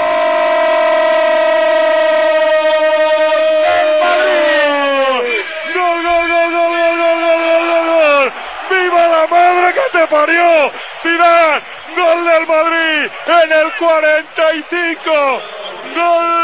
parió! 10.09 10.73
Zidane, 11.03 11.62
gol 11.94 12.25
del 12.25 12.46
Madrid 12.46 13.11
en 13.27 13.53
el 13.53 13.70
45. 13.79 15.40
Gol 15.94 16.39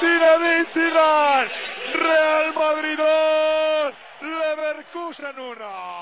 Zinedine. 0.00 1.50
Real 1.94 2.52
Madrid 2.54 2.98
2, 2.98 3.94
Leverkusen 4.20 5.38
1. 5.38 5.95